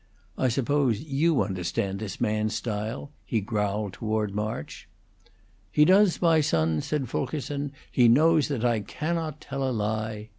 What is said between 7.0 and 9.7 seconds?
Fulkerson. "He knows that I cannot tell a